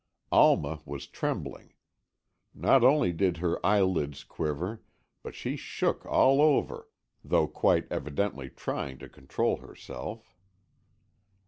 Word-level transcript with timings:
Alma 0.31 0.79
was 0.83 1.05
trembling. 1.05 1.73
Not 2.55 2.83
only 2.83 3.11
did 3.13 3.37
her 3.37 3.63
eyelids 3.63 4.23
quiver, 4.23 4.81
but 5.21 5.35
she 5.35 5.55
shook 5.55 6.07
all 6.07 6.41
over, 6.41 6.89
though 7.23 7.47
quite 7.47 7.85
evidently 7.91 8.49
trying 8.49 8.97
to 8.97 9.07
control 9.07 9.57
herself. 9.57 10.33